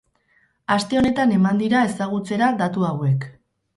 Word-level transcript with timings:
Aste 0.75 0.99
honetan 1.01 1.35
eman 1.37 1.61
dira 1.65 1.83
ezagutzera 1.93 2.49
datu 2.63 2.87
hauek. 2.89 3.29